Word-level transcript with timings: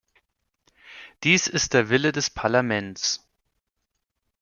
Dies 1.23 1.45
ist 1.45 1.75
der 1.75 1.89
Wille 1.89 2.11
des 2.11 2.31
Parlaments. 2.31 3.23